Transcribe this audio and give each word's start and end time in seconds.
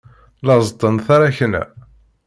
La 0.45 0.53
ẓeṭṭen 0.65 0.95
taṛakna. 1.05 1.63